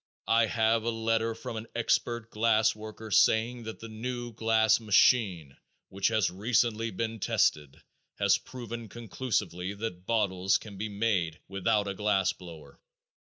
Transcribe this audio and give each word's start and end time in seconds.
I 0.27 0.47
have 0.47 0.81
a 0.81 0.89
letter 0.89 1.35
from 1.35 1.57
an 1.57 1.67
expert 1.75 2.31
glass 2.31 2.75
worker 2.75 3.11
saying 3.11 3.65
that 3.65 3.79
the 3.81 3.87
new 3.87 4.33
glass 4.33 4.79
machine 4.79 5.55
which 5.89 6.07
has 6.07 6.31
recently 6.31 6.89
been 6.89 7.19
tested, 7.19 7.83
has 8.17 8.39
proven 8.39 8.89
conclusively 8.89 9.75
that 9.75 10.07
bottles 10.07 10.57
can 10.57 10.75
be 10.79 10.89
made 10.89 11.39
without 11.47 11.87
a 11.87 11.93
glass 11.93 12.33
blower. 12.33 12.79